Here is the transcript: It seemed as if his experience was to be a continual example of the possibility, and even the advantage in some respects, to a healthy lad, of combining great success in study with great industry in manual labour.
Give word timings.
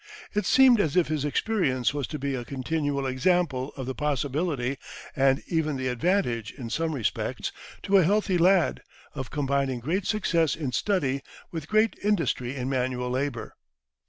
It 0.33 0.47
seemed 0.47 0.79
as 0.81 0.95
if 0.97 1.09
his 1.09 1.23
experience 1.23 1.93
was 1.93 2.07
to 2.07 2.17
be 2.17 2.33
a 2.33 2.43
continual 2.43 3.05
example 3.05 3.71
of 3.77 3.85
the 3.85 3.93
possibility, 3.93 4.79
and 5.15 5.43
even 5.45 5.75
the 5.75 5.89
advantage 5.89 6.51
in 6.51 6.71
some 6.71 6.95
respects, 6.95 7.51
to 7.83 7.97
a 7.97 8.03
healthy 8.03 8.39
lad, 8.39 8.81
of 9.13 9.29
combining 9.29 9.79
great 9.79 10.07
success 10.07 10.55
in 10.55 10.71
study 10.71 11.21
with 11.51 11.67
great 11.69 11.95
industry 12.03 12.55
in 12.55 12.67
manual 12.67 13.11
labour. 13.11 13.55